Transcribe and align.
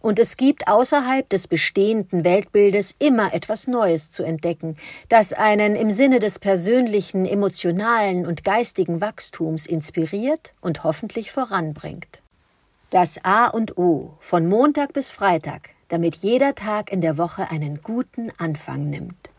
und 0.00 0.18
es 0.18 0.36
gibt 0.36 0.66
außerhalb 0.66 1.28
des 1.28 1.46
bestehenden 1.46 2.24
Weltbildes 2.24 2.94
immer 2.98 3.32
etwas 3.34 3.66
Neues 3.66 4.10
zu 4.10 4.22
entdecken, 4.22 4.76
das 5.08 5.32
einen 5.32 5.76
im 5.76 5.90
Sinne 5.90 6.18
des 6.20 6.38
persönlichen, 6.38 7.26
emotionalen 7.26 8.26
und 8.26 8.44
geistigen 8.44 9.00
Wachstums 9.00 9.66
inspiriert 9.66 10.52
und 10.60 10.84
hoffentlich 10.84 11.30
voranbringt. 11.32 12.20
Das 12.90 13.24
A 13.24 13.46
und 13.46 13.78
O 13.78 14.16
von 14.20 14.48
Montag 14.48 14.92
bis 14.92 15.10
Freitag, 15.10 15.70
damit 15.88 16.16
jeder 16.16 16.54
Tag 16.54 16.90
in 16.90 17.00
der 17.00 17.18
Woche 17.18 17.50
einen 17.50 17.80
guten 17.82 18.32
Anfang 18.38 18.90
nimmt. 18.90 19.30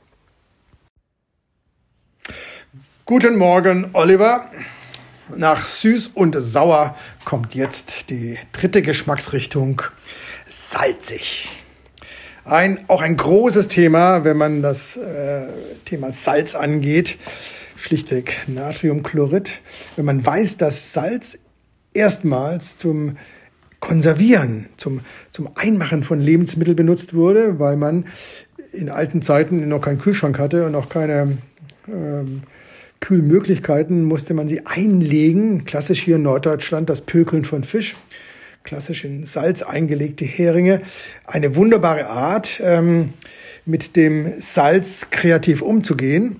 Guten 3.06 3.36
Morgen, 3.36 3.90
Oliver. 3.94 4.50
Nach 5.36 5.66
süß 5.66 6.12
und 6.14 6.36
sauer 6.40 6.96
kommt 7.26 7.56
jetzt 7.56 8.10
die 8.10 8.38
dritte 8.52 8.82
Geschmacksrichtung, 8.82 9.82
salzig. 10.52 11.48
Ein, 12.44 12.80
auch 12.88 13.02
ein 13.02 13.18
großes 13.18 13.68
Thema, 13.68 14.24
wenn 14.26 14.38
man 14.38 14.62
das 14.62 14.98
äh, 14.98 15.44
Thema 15.86 16.12
Salz 16.12 16.56
angeht. 16.56 17.18
Schlichtweg 17.76 18.36
Natriumchlorid. 18.48 19.62
Wenn 19.96 20.06
man 20.06 20.26
weiß, 20.26 20.58
dass 20.58 20.94
Salz 20.94 21.40
erstmals 21.94 22.78
zum 22.78 23.18
Konservieren, 23.80 24.68
zum, 24.78 25.02
zum 25.32 25.50
Einmachen 25.56 26.04
von 26.04 26.20
Lebensmitteln 26.20 26.76
benutzt 26.76 27.14
wurde, 27.14 27.58
weil 27.60 27.78
man 27.78 28.06
in 28.74 28.90
alten 28.90 29.22
Zeiten 29.22 29.68
noch 29.68 29.82
keinen 29.82 30.00
Kühlschrank 30.00 30.38
hatte 30.38 30.66
und 30.66 30.76
auch 30.76 30.90
keine 30.90 31.38
ähm, 31.88 32.44
Kühlmöglichkeiten, 33.00 34.04
musste 34.04 34.34
man 34.34 34.48
sie 34.48 34.66
einlegen. 34.66 35.66
Klassisch 35.66 36.04
hier 36.04 36.18
in 36.18 36.24
Norddeutschland 36.24 36.90
das 36.90 37.02
Pökeln 37.02 37.46
von 37.46 37.64
Fisch. 37.64 37.96
Klassisch 38.64 39.04
in 39.06 39.24
Salz 39.24 39.62
eingelegte 39.62 40.26
Heringe. 40.26 40.82
Eine 41.26 41.56
wunderbare 41.56 42.08
Art, 42.08 42.62
ähm, 42.64 43.14
mit 43.66 43.96
dem 43.96 44.42
Salz 44.42 45.10
kreativ 45.10 45.62
umzugehen. 45.62 46.38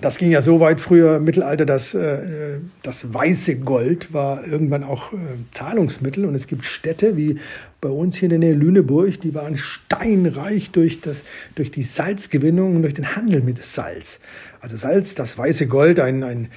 Das 0.00 0.18
ging 0.18 0.30
ja 0.30 0.42
so 0.42 0.58
weit 0.58 0.80
früher 0.80 1.16
im 1.16 1.24
Mittelalter, 1.24 1.64
dass 1.64 1.94
äh, 1.94 2.58
das 2.82 3.14
weiße 3.14 3.60
Gold 3.60 4.12
war 4.12 4.44
irgendwann 4.44 4.82
auch 4.82 5.12
äh, 5.12 5.16
Zahlungsmittel. 5.52 6.24
Und 6.24 6.34
es 6.34 6.48
gibt 6.48 6.64
Städte 6.64 7.16
wie 7.16 7.38
bei 7.80 7.88
uns 7.90 8.16
hier 8.16 8.26
in 8.26 8.30
der 8.30 8.38
Nähe 8.38 8.54
Lüneburg, 8.54 9.20
die 9.20 9.34
waren 9.34 9.58
steinreich 9.58 10.70
durch, 10.70 11.00
das, 11.02 11.22
durch 11.54 11.70
die 11.70 11.82
Salzgewinnung 11.82 12.76
und 12.76 12.82
durch 12.82 12.94
den 12.94 13.14
Handel 13.14 13.42
mit 13.42 13.62
Salz. 13.62 14.20
Also 14.60 14.76
Salz, 14.76 15.14
das 15.14 15.36
weiße 15.36 15.66
Gold, 15.66 16.00
ein, 16.00 16.24
ein 16.24 16.48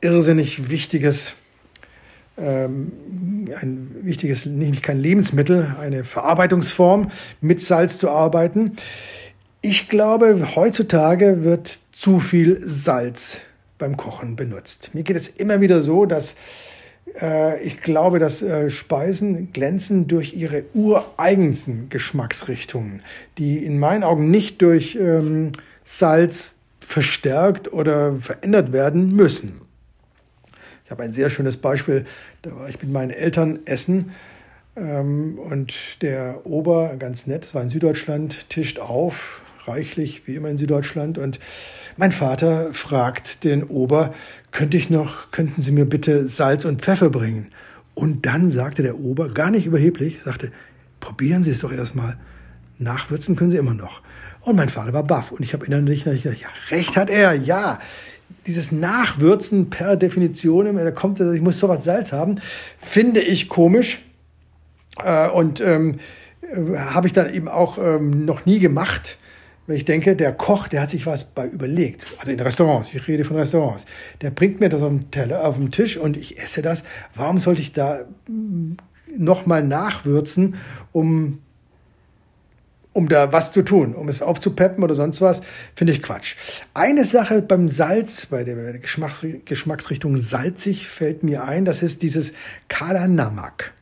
irrsinnig 0.00 0.70
wichtiges, 0.70 1.34
ähm, 2.38 2.92
ein 3.60 3.88
wichtiges, 4.02 4.46
nicht 4.46 4.82
kein 4.82 4.98
Lebensmittel, 4.98 5.74
eine 5.80 6.04
Verarbeitungsform, 6.04 7.10
mit 7.40 7.62
Salz 7.62 7.98
zu 7.98 8.10
arbeiten. 8.10 8.76
Ich 9.62 9.88
glaube, 9.88 10.54
heutzutage 10.54 11.44
wird 11.44 11.78
zu 11.92 12.20
viel 12.20 12.60
Salz 12.62 13.40
beim 13.78 13.96
Kochen 13.96 14.36
benutzt. 14.36 14.90
Mir 14.94 15.02
geht 15.02 15.16
es 15.16 15.28
immer 15.28 15.60
wieder 15.60 15.82
so, 15.82 16.06
dass 16.06 16.36
äh, 17.20 17.62
ich 17.62 17.80
glaube, 17.80 18.18
dass 18.18 18.42
äh, 18.42 18.70
Speisen 18.70 19.52
glänzen 19.52 20.06
durch 20.06 20.34
ihre 20.34 20.64
ureigensten 20.74 21.88
Geschmacksrichtungen, 21.88 23.02
die 23.38 23.64
in 23.64 23.78
meinen 23.78 24.02
Augen 24.02 24.30
nicht 24.30 24.62
durch 24.62 24.96
ähm, 24.96 25.52
Salz 25.84 26.52
verstärkt 26.80 27.72
oder 27.72 28.16
verändert 28.16 28.72
werden 28.72 29.14
müssen. 29.14 29.60
Ich 30.86 30.92
habe 30.92 31.02
ein 31.02 31.12
sehr 31.12 31.30
schönes 31.30 31.56
Beispiel, 31.56 32.04
da 32.42 32.54
war 32.54 32.68
ich 32.68 32.80
mit 32.80 32.92
meinen 32.92 33.10
Eltern 33.10 33.58
essen 33.64 34.12
ähm, 34.76 35.36
und 35.36 36.00
der 36.00 36.46
Ober, 36.46 36.94
ganz 36.96 37.26
nett, 37.26 37.44
es 37.44 37.56
war 37.56 37.62
in 37.62 37.70
Süddeutschland, 37.70 38.48
tischt 38.50 38.78
auf, 38.78 39.42
reichlich, 39.64 40.28
wie 40.28 40.36
immer 40.36 40.48
in 40.48 40.58
Süddeutschland. 40.58 41.18
Und 41.18 41.40
mein 41.96 42.12
Vater 42.12 42.72
fragt 42.72 43.42
den 43.42 43.64
Ober, 43.64 44.14
könnte 44.52 44.76
ich 44.76 44.88
noch, 44.88 45.32
könnten 45.32 45.60
Sie 45.60 45.72
mir 45.72 45.86
bitte 45.86 46.28
Salz 46.28 46.64
und 46.64 46.82
Pfeffer 46.82 47.10
bringen? 47.10 47.48
Und 47.94 48.24
dann 48.24 48.48
sagte 48.48 48.84
der 48.84 49.00
Ober, 49.00 49.28
gar 49.30 49.50
nicht 49.50 49.66
überheblich, 49.66 50.20
sagte, 50.20 50.52
probieren 51.00 51.42
Sie 51.42 51.50
es 51.50 51.60
doch 51.60 51.72
erstmal. 51.72 52.16
Nachwürzen 52.78 53.34
können 53.34 53.50
Sie 53.50 53.56
immer 53.56 53.74
noch. 53.74 54.02
Und 54.42 54.54
mein 54.54 54.68
Vater 54.68 54.92
war 54.92 55.02
baff. 55.02 55.32
Und 55.32 55.42
ich 55.42 55.52
habe 55.52 55.66
innerlich 55.66 56.04
gedacht, 56.04 56.22
ja, 56.22 56.48
recht 56.70 56.96
hat 56.96 57.10
er, 57.10 57.34
ja. 57.34 57.80
Dieses 58.46 58.72
Nachwürzen 58.72 59.70
per 59.70 59.96
Definition, 59.96 60.76
da 60.76 60.90
kommt, 60.90 61.20
ich 61.20 61.40
muss 61.40 61.58
so 61.58 61.68
was 61.68 61.84
Salz 61.84 62.12
haben, 62.12 62.36
finde 62.78 63.20
ich 63.20 63.48
komisch. 63.48 64.00
Äh, 65.02 65.28
und 65.28 65.60
ähm, 65.60 65.96
äh, 66.42 66.76
habe 66.76 67.06
ich 67.06 67.12
dann 67.12 67.32
eben 67.32 67.48
auch 67.48 67.78
ähm, 67.78 68.24
noch 68.24 68.46
nie 68.46 68.58
gemacht. 68.58 69.18
Weil 69.66 69.76
ich 69.76 69.84
denke, 69.84 70.14
der 70.14 70.32
Koch, 70.32 70.68
der 70.68 70.82
hat 70.82 70.90
sich 70.90 71.06
was 71.06 71.24
bei 71.24 71.46
überlegt. 71.46 72.06
Also 72.18 72.30
in 72.30 72.38
Restaurants, 72.38 72.94
ich 72.94 73.08
rede 73.08 73.24
von 73.24 73.36
Restaurants. 73.36 73.84
Der 74.20 74.30
bringt 74.30 74.60
mir 74.60 74.68
das 74.68 74.82
auf 74.82 74.90
den 74.90 75.10
Teller, 75.10 75.44
auf 75.44 75.56
den 75.56 75.72
Tisch 75.72 75.96
und 75.96 76.16
ich 76.16 76.38
esse 76.38 76.62
das. 76.62 76.84
Warum 77.16 77.38
sollte 77.38 77.62
ich 77.62 77.72
da 77.72 78.04
hm, 78.26 78.76
nochmal 79.16 79.64
nachwürzen, 79.64 80.54
um, 80.92 81.40
um 82.96 83.10
da 83.10 83.30
was 83.30 83.52
zu 83.52 83.62
tun, 83.62 83.94
um 83.94 84.08
es 84.08 84.22
aufzupeppen 84.22 84.82
oder 84.82 84.94
sonst 84.94 85.20
was? 85.20 85.42
Finde 85.74 85.92
ich 85.92 86.02
Quatsch. 86.02 86.36
Eine 86.72 87.04
Sache 87.04 87.42
beim 87.42 87.68
Salz, 87.68 88.26
bei 88.26 88.42
der 88.42 88.78
Geschmacks 88.78 89.24
Geschmacksrichtung 89.44 90.20
salzig, 90.20 90.88
fällt 90.88 91.22
mir 91.22 91.44
ein, 91.44 91.66
das 91.66 91.82
ist 91.82 92.02
dieses 92.02 92.32
Kala 92.68 93.06
Namak. 93.06 93.72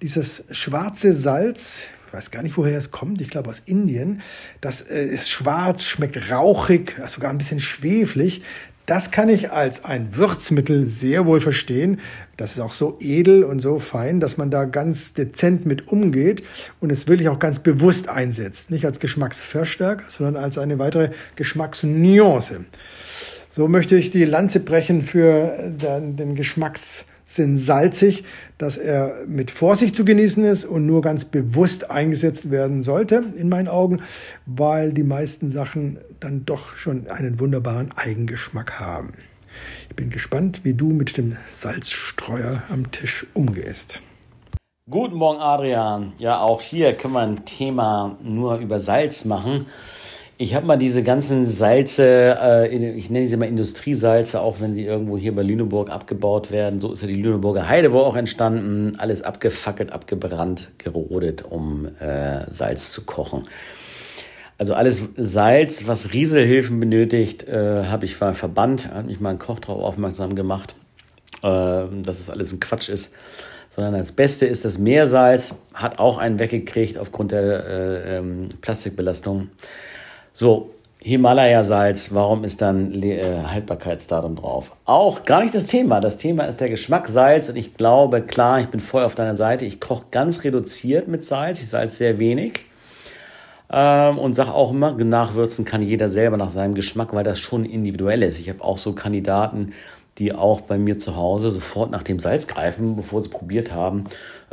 Dieses 0.00 0.44
schwarze 0.52 1.12
Salz, 1.12 1.88
ich 2.06 2.12
weiß 2.12 2.30
gar 2.30 2.42
nicht, 2.42 2.56
woher 2.56 2.78
es 2.78 2.92
kommt, 2.92 3.20
ich 3.20 3.30
glaube 3.30 3.50
aus 3.50 3.62
Indien. 3.64 4.22
Das 4.60 4.80
äh, 4.80 5.04
ist 5.06 5.28
schwarz, 5.28 5.82
schmeckt 5.82 6.30
rauchig, 6.30 6.94
sogar 7.08 7.30
ein 7.30 7.38
bisschen 7.38 7.60
schweflig. 7.60 8.42
Das 8.86 9.12
kann 9.12 9.28
ich 9.28 9.52
als 9.52 9.84
ein 9.84 10.16
Würzmittel 10.16 10.86
sehr 10.86 11.24
wohl 11.24 11.40
verstehen. 11.40 12.00
Das 12.36 12.52
ist 12.52 12.60
auch 12.60 12.72
so 12.72 12.96
edel 13.00 13.44
und 13.44 13.60
so 13.60 13.78
fein, 13.78 14.18
dass 14.18 14.38
man 14.38 14.50
da 14.50 14.64
ganz 14.64 15.14
dezent 15.14 15.66
mit 15.66 15.86
umgeht 15.86 16.42
und 16.80 16.90
es 16.90 17.06
wirklich 17.06 17.28
auch 17.28 17.38
ganz 17.38 17.60
bewusst 17.60 18.08
einsetzt. 18.08 18.72
Nicht 18.72 18.84
als 18.84 18.98
Geschmacksverstärker, 18.98 20.04
sondern 20.08 20.42
als 20.42 20.58
eine 20.58 20.80
weitere 20.80 21.10
Geschmacksnuance. 21.36 22.64
So 23.48 23.68
möchte 23.68 23.96
ich 23.96 24.10
die 24.10 24.24
Lanze 24.24 24.60
brechen 24.60 25.02
für 25.02 25.70
den 25.70 26.34
Geschmacks 26.34 27.04
sind 27.34 27.56
salzig, 27.58 28.24
dass 28.58 28.76
er 28.76 29.24
mit 29.26 29.50
Vorsicht 29.50 29.96
zu 29.96 30.04
genießen 30.04 30.44
ist 30.44 30.64
und 30.64 30.84
nur 30.84 31.00
ganz 31.00 31.24
bewusst 31.24 31.90
eingesetzt 31.90 32.50
werden 32.50 32.82
sollte, 32.82 33.24
in 33.36 33.48
meinen 33.48 33.68
Augen, 33.68 34.02
weil 34.44 34.92
die 34.92 35.02
meisten 35.02 35.48
Sachen 35.48 35.98
dann 36.20 36.44
doch 36.44 36.76
schon 36.76 37.08
einen 37.08 37.40
wunderbaren 37.40 37.90
Eigengeschmack 37.92 38.78
haben. 38.78 39.14
Ich 39.88 39.96
bin 39.96 40.10
gespannt, 40.10 40.60
wie 40.64 40.74
du 40.74 40.90
mit 40.90 41.16
dem 41.16 41.36
Salzstreuer 41.48 42.62
am 42.68 42.90
Tisch 42.90 43.26
umgehst. 43.34 44.00
Guten 44.90 45.14
Morgen, 45.16 45.40
Adrian. 45.40 46.12
Ja, 46.18 46.40
auch 46.40 46.60
hier 46.60 46.92
können 46.94 47.14
wir 47.14 47.20
ein 47.20 47.44
Thema 47.44 48.18
nur 48.22 48.58
über 48.58 48.78
Salz 48.80 49.24
machen. 49.24 49.66
Ich 50.42 50.56
habe 50.56 50.66
mal 50.66 50.76
diese 50.76 51.04
ganzen 51.04 51.46
Salze, 51.46 52.36
äh, 52.42 52.66
ich 52.66 53.10
nenne 53.10 53.28
sie 53.28 53.36
mal 53.36 53.46
Industriesalze, 53.46 54.40
auch 54.40 54.56
wenn 54.58 54.74
sie 54.74 54.84
irgendwo 54.84 55.16
hier 55.16 55.32
bei 55.32 55.42
Lüneburg 55.44 55.88
abgebaut 55.88 56.50
werden. 56.50 56.80
So 56.80 56.92
ist 56.92 57.00
ja 57.00 57.06
die 57.06 57.14
Lüneburger 57.14 57.68
Heide 57.68 57.92
wo 57.92 58.00
auch 58.00 58.16
entstanden. 58.16 58.96
Alles 58.98 59.22
abgefackelt, 59.22 59.92
abgebrannt, 59.92 60.70
gerodet, 60.78 61.44
um 61.48 61.86
äh, 62.00 62.44
Salz 62.50 62.90
zu 62.90 63.02
kochen. 63.02 63.44
Also 64.58 64.74
alles 64.74 65.04
Salz, 65.14 65.86
was 65.86 66.12
Rieselhilfen 66.12 66.80
benötigt, 66.80 67.46
äh, 67.46 67.84
habe 67.84 68.04
ich 68.04 68.20
mal 68.20 68.34
verbannt, 68.34 68.92
hat 68.92 69.06
mich 69.06 69.20
mal 69.20 69.30
ein 69.30 69.38
Koch 69.38 69.60
darauf 69.60 69.84
aufmerksam 69.84 70.34
gemacht, 70.34 70.74
äh, 71.44 71.84
dass 72.02 72.18
es 72.18 72.28
alles 72.28 72.52
ein 72.52 72.58
Quatsch 72.58 72.88
ist. 72.88 73.14
Sondern 73.70 73.92
das 73.92 74.10
Beste 74.10 74.46
ist 74.46 74.64
das 74.64 74.76
Meersalz, 74.76 75.54
hat 75.72 76.00
auch 76.00 76.18
einen 76.18 76.40
weggekriegt 76.40 76.98
aufgrund 76.98 77.30
der 77.30 77.64
äh, 77.64 78.16
ähm, 78.16 78.48
Plastikbelastung. 78.60 79.48
So, 80.34 80.70
Himalaya-Salz, 81.00 82.14
warum 82.14 82.44
ist 82.44 82.62
dann 82.62 83.02
äh, 83.02 83.22
Haltbarkeitsdatum 83.46 84.36
drauf? 84.36 84.72
Auch 84.84 85.24
gar 85.24 85.42
nicht 85.42 85.54
das 85.54 85.66
Thema. 85.66 86.00
Das 86.00 86.16
Thema 86.16 86.44
ist 86.44 86.60
der 86.60 86.68
Geschmack 86.68 87.08
Salz 87.08 87.48
und 87.48 87.56
ich 87.56 87.76
glaube, 87.76 88.22
klar, 88.22 88.60
ich 88.60 88.68
bin 88.68 88.80
voll 88.80 89.02
auf 89.04 89.14
deiner 89.14 89.36
Seite. 89.36 89.64
Ich 89.64 89.80
koche 89.80 90.04
ganz 90.10 90.44
reduziert 90.44 91.08
mit 91.08 91.24
Salz. 91.24 91.60
Ich 91.60 91.68
salze 91.68 91.96
sehr 91.96 92.18
wenig. 92.18 92.60
Ähm, 93.70 94.16
und 94.18 94.34
sage 94.34 94.54
auch 94.54 94.70
immer, 94.70 94.92
nachwürzen 94.92 95.64
kann 95.64 95.82
jeder 95.82 96.08
selber 96.08 96.36
nach 96.36 96.50
seinem 96.50 96.74
Geschmack, 96.74 97.12
weil 97.12 97.24
das 97.24 97.38
schon 97.38 97.64
individuell 97.64 98.22
ist. 98.22 98.38
Ich 98.38 98.48
habe 98.48 98.62
auch 98.62 98.78
so 98.78 98.94
Kandidaten, 98.94 99.72
die 100.18 100.32
auch 100.32 100.60
bei 100.60 100.78
mir 100.78 100.98
zu 100.98 101.16
Hause 101.16 101.50
sofort 101.50 101.90
nach 101.90 102.04
dem 102.04 102.20
Salz 102.20 102.46
greifen, 102.46 102.96
bevor 102.96 103.22
sie 103.22 103.28
probiert 103.28 103.72
haben. 103.72 104.04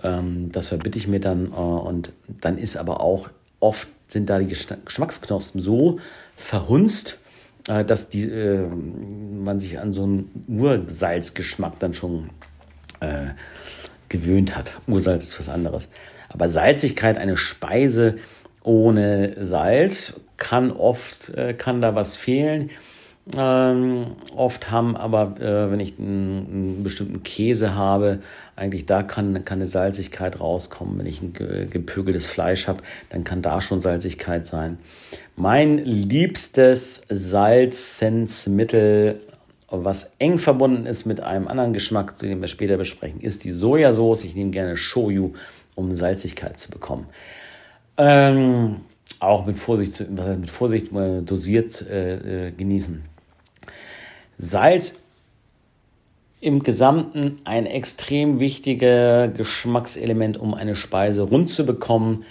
Ähm, 0.03 0.51
das 0.51 0.67
verbitte 0.67 0.97
ich 0.97 1.07
mir 1.07 1.19
dann. 1.19 1.51
Äh, 1.51 1.55
und 1.55 2.11
dann 2.41 2.57
ist 2.57 2.75
aber 2.75 3.01
auch 3.01 3.29
oft 3.59 3.87
sind 4.09 4.29
da 4.29 4.39
die 4.39 4.47
Geschmacksknospen 4.47 5.61
so 5.61 5.99
verhunzt, 6.35 7.19
äh, 7.67 7.85
dass 7.85 8.09
die, 8.09 8.23
äh, 8.23 8.67
man 8.67 9.59
sich 9.59 9.79
an 9.79 9.93
so 9.93 10.03
einen 10.03 10.45
Ursalzgeschmack 10.47 11.79
dann 11.79 11.93
schon 11.93 12.31
äh, 12.99 13.27
gewöhnt 14.09 14.57
hat. 14.57 14.79
Ursalz 14.87 15.27
ist 15.27 15.39
was 15.39 15.49
anderes. 15.49 15.87
Aber 16.29 16.49
Salzigkeit, 16.49 17.17
eine 17.17 17.37
Speise 17.37 18.17
ohne 18.63 19.45
Salz, 19.45 20.13
kann 20.37 20.71
oft, 20.71 21.29
äh, 21.29 21.53
kann 21.53 21.81
da 21.81 21.95
was 21.95 22.15
fehlen. 22.15 22.71
Ähm, 23.37 24.15
oft 24.35 24.71
haben 24.71 24.97
aber, 24.97 25.39
äh, 25.39 25.69
wenn 25.69 25.79
ich 25.79 25.99
einen, 25.99 26.47
einen, 26.51 26.83
bestimmten 26.83 27.21
Käse 27.21 27.75
habe, 27.75 28.21
eigentlich 28.55 28.87
da 28.87 29.03
kann, 29.03 29.45
kann 29.45 29.59
eine 29.59 29.67
Salzigkeit 29.67 30.39
rauskommen. 30.39 30.97
Wenn 30.97 31.05
ich 31.05 31.21
ein 31.21 31.33
gepökeltes 31.33 32.25
Fleisch 32.25 32.67
habe, 32.67 32.81
dann 33.09 33.23
kann 33.23 33.43
da 33.43 33.61
schon 33.61 33.81
Salzigkeit 33.81 34.47
sein. 34.47 34.79
Mein 35.35 35.77
liebstes 35.77 37.03
Salzsensmittel, 37.09 39.19
was 39.69 40.15
eng 40.17 40.39
verbunden 40.39 40.87
ist 40.87 41.05
mit 41.05 41.21
einem 41.21 41.47
anderen 41.47 41.73
Geschmack, 41.73 42.17
den 42.17 42.41
wir 42.41 42.47
später 42.47 42.77
besprechen, 42.77 43.21
ist 43.21 43.43
die 43.43 43.51
Sojasauce. 43.51 44.23
Ich 44.23 44.33
nehme 44.33 44.49
gerne 44.49 44.75
Shoyu, 44.75 45.33
um 45.75 45.93
Salzigkeit 45.93 46.59
zu 46.59 46.71
bekommen. 46.71 47.05
Ähm, 47.97 48.77
auch 49.19 49.45
mit 49.45 49.57
Vorsicht, 49.57 50.09
mit 50.09 50.49
Vorsicht 50.49 50.91
äh, 50.93 51.21
dosiert 51.21 51.85
äh, 51.87 52.47
äh, 52.47 52.51
genießen. 52.51 53.03
Salz 54.39 55.03
im 56.39 56.63
Gesamten 56.63 57.41
ein 57.43 57.65
extrem 57.65 58.39
wichtiges 58.39 59.33
Geschmackselement, 59.35 60.37
um 60.37 60.53
eine 60.53 60.77
Speise 60.77 61.23
rund 61.23 61.49
zu 61.49 61.65
bekommen. 61.65 62.23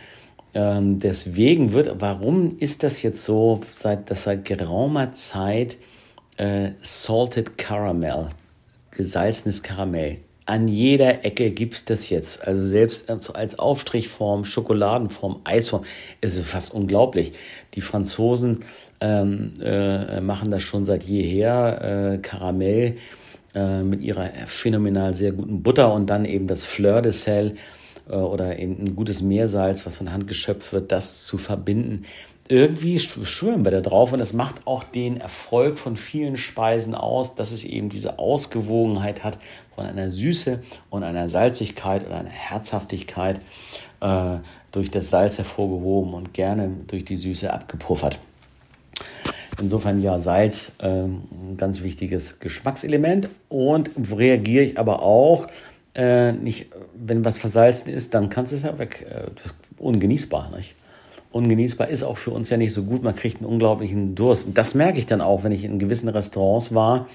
Ähm, 0.54 0.98
deswegen 0.98 1.74
wird, 1.74 2.00
warum 2.00 2.56
ist 2.58 2.82
das 2.82 3.02
jetzt 3.02 3.24
so, 3.24 3.60
seit, 3.70 4.10
dass 4.10 4.24
seit 4.24 4.46
geraumer 4.46 5.12
Zeit 5.12 5.76
äh, 6.38 6.70
Salted 6.80 7.58
Caramel, 7.58 8.30
gesalzenes 8.90 9.62
Karamell, 9.62 10.20
an 10.48 10.66
jeder 10.66 11.26
Ecke 11.26 11.50
gibt 11.50 11.74
es 11.74 11.84
das 11.84 12.08
jetzt. 12.08 12.46
Also 12.46 12.66
selbst 12.66 13.10
als 13.10 13.58
Aufstrichform, 13.58 14.46
Schokoladenform, 14.46 15.40
Eisform, 15.44 15.84
ist 16.22 16.38
es 16.38 16.46
fast 16.46 16.72
unglaublich. 16.72 17.32
Die 17.74 17.82
Franzosen 17.82 18.60
ähm, 19.02 19.52
äh, 19.62 20.22
machen 20.22 20.50
das 20.50 20.62
schon 20.62 20.86
seit 20.86 21.02
jeher. 21.02 22.14
Äh, 22.14 22.18
Karamell 22.18 22.96
äh, 23.54 23.82
mit 23.82 24.00
ihrer 24.00 24.30
phänomenal 24.46 25.14
sehr 25.14 25.32
guten 25.32 25.62
Butter 25.62 25.92
und 25.92 26.08
dann 26.08 26.24
eben 26.24 26.46
das 26.46 26.64
Fleur 26.64 27.02
de 27.02 27.12
Sel 27.12 27.56
äh, 28.08 28.14
oder 28.14 28.58
eben 28.58 28.78
ein 28.80 28.96
gutes 28.96 29.20
Meersalz, 29.20 29.84
was 29.84 29.98
von 29.98 30.12
Hand 30.12 30.26
geschöpft 30.28 30.72
wird, 30.72 30.92
das 30.92 31.26
zu 31.26 31.36
verbinden. 31.36 32.04
Irgendwie 32.50 32.98
schwören 32.98 33.64
wir 33.64 33.70
da 33.70 33.82
drauf 33.82 34.12
und 34.12 34.20
das 34.20 34.32
macht 34.32 34.66
auch 34.66 34.82
den 34.82 35.18
Erfolg 35.18 35.78
von 35.78 35.96
vielen 35.96 36.38
Speisen 36.38 36.94
aus, 36.94 37.34
dass 37.34 37.52
es 37.52 37.62
eben 37.62 37.90
diese 37.90 38.18
Ausgewogenheit 38.18 39.22
hat 39.22 39.38
von 39.74 39.84
einer 39.84 40.10
Süße 40.10 40.60
und 40.88 41.02
einer 41.02 41.28
Salzigkeit 41.28 42.06
oder 42.06 42.16
einer 42.20 42.30
Herzhaftigkeit 42.30 43.40
äh, 44.00 44.38
durch 44.72 44.90
das 44.90 45.10
Salz 45.10 45.36
hervorgehoben 45.36 46.14
und 46.14 46.32
gerne 46.32 46.70
durch 46.86 47.04
die 47.04 47.18
Süße 47.18 47.52
abgepuffert. 47.52 48.18
Insofern 49.60 50.00
ja, 50.00 50.18
Salz 50.20 50.72
ähm, 50.80 51.24
ein 51.32 51.56
ganz 51.58 51.82
wichtiges 51.82 52.38
Geschmackselement 52.38 53.28
und 53.48 53.90
reagiere 54.10 54.64
ich 54.64 54.78
aber 54.78 55.02
auch 55.02 55.48
äh, 55.94 56.32
nicht, 56.32 56.68
wenn 56.94 57.24
was 57.24 57.36
versalzen 57.36 57.92
ist, 57.92 58.14
dann 58.14 58.30
kannst 58.30 58.52
du 58.52 58.56
es 58.56 58.62
ja 58.62 58.78
weg. 58.78 59.06
Äh, 59.10 59.30
ungenießbar, 59.78 60.50
nicht? 60.56 60.74
Ungenießbar 61.30 61.88
ist 61.88 62.02
auch 62.02 62.16
für 62.16 62.30
uns 62.30 62.48
ja 62.48 62.56
nicht 62.56 62.72
so 62.72 62.84
gut. 62.84 63.02
Man 63.02 63.14
kriegt 63.14 63.38
einen 63.38 63.50
unglaublichen 63.50 64.14
Durst. 64.14 64.46
Und 64.46 64.58
das 64.58 64.74
merke 64.74 64.98
ich 64.98 65.06
dann 65.06 65.20
auch, 65.20 65.44
wenn 65.44 65.52
ich 65.52 65.64
in 65.64 65.78
gewissen 65.78 66.08
Restaurants 66.08 66.74
war. 66.74 67.06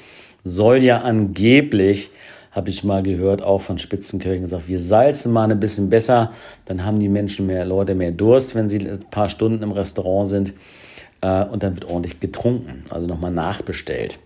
Soll 0.44 0.78
ja 0.78 1.00
angeblich, 1.00 2.12
habe 2.52 2.70
ich 2.70 2.84
mal 2.84 3.02
gehört, 3.02 3.42
auch 3.42 3.62
von 3.62 3.80
Spitzenköchen 3.80 4.44
gesagt, 4.44 4.68
wir 4.68 4.80
salzen 4.80 5.32
mal 5.32 5.50
ein 5.50 5.60
bisschen 5.60 5.90
besser. 5.90 6.32
Dann 6.66 6.86
haben 6.86 7.00
die 7.00 7.10
Menschen 7.10 7.48
mehr 7.48 7.66
Leute 7.66 7.96
mehr 7.96 8.12
Durst, 8.12 8.54
wenn 8.54 8.70
sie 8.70 8.88
ein 8.88 9.00
paar 9.10 9.30
Stunden 9.30 9.64
im 9.64 9.72
Restaurant 9.72 10.30
sind. 10.30 10.54
Äh, 11.22 11.46
und 11.46 11.64
dann 11.64 11.74
wird 11.76 11.86
ordentlich 11.86 12.20
getrunken, 12.20 12.84
also 12.92 13.08
nochmal 13.08 13.32
nachbestellt. 13.32 14.20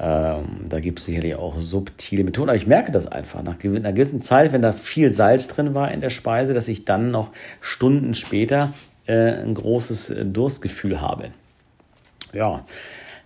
Ähm, 0.00 0.64
da 0.68 0.80
gibt 0.80 0.98
es 0.98 1.04
sicherlich 1.04 1.34
auch 1.34 1.60
subtile 1.60 2.24
Methoden, 2.24 2.48
aber 2.48 2.56
ich 2.56 2.66
merke 2.66 2.90
das 2.90 3.06
einfach 3.06 3.42
nach 3.42 3.62
einer 3.62 3.92
gewissen 3.92 4.20
Zeit, 4.20 4.50
wenn 4.52 4.62
da 4.62 4.72
viel 4.72 5.12
Salz 5.12 5.48
drin 5.48 5.74
war 5.74 5.92
in 5.92 6.00
der 6.00 6.08
Speise, 6.08 6.54
dass 6.54 6.68
ich 6.68 6.86
dann 6.86 7.10
noch 7.10 7.32
Stunden 7.60 8.14
später 8.14 8.72
ein 9.10 9.54
großes 9.54 10.10
äh, 10.10 10.24
Durstgefühl 10.24 11.00
habe. 11.00 11.30
Ja, 12.32 12.64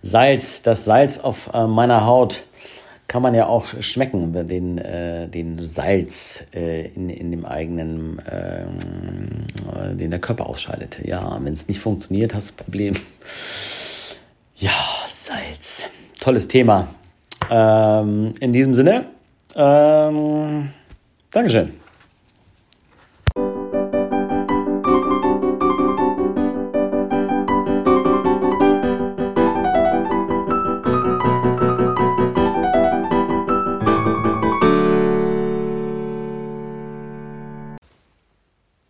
Salz, 0.01 0.61
das 0.61 0.85
Salz 0.85 1.19
auf 1.19 1.51
äh, 1.53 1.67
meiner 1.67 2.05
Haut 2.05 2.43
kann 3.07 3.21
man 3.21 3.35
ja 3.35 3.45
auch 3.45 3.67
schmecken, 3.81 4.33
den, 4.47 4.77
äh, 4.79 5.27
den 5.27 5.61
Salz 5.61 6.45
äh, 6.53 6.87
in, 6.87 7.09
in 7.09 7.31
dem 7.31 7.45
eigenen, 7.45 8.19
äh, 8.19 9.95
den 9.95 10.09
der 10.09 10.19
Körper 10.19 10.47
ausscheidet. 10.47 10.99
Ja, 11.03 11.37
wenn 11.41 11.53
es 11.53 11.67
nicht 11.67 11.79
funktioniert, 11.79 12.33
hast 12.33 12.49
du 12.49 12.53
ein 12.53 12.57
Problem. 12.57 12.93
Ja, 14.55 14.71
Salz. 15.07 15.83
Tolles 16.19 16.47
Thema. 16.47 16.87
Ähm, 17.49 18.33
in 18.39 18.53
diesem 18.53 18.73
Sinne, 18.73 19.05
ähm, 19.55 20.71
Dankeschön. 21.31 21.84